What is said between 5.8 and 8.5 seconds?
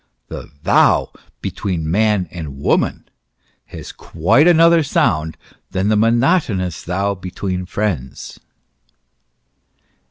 the monotonous thou between friends.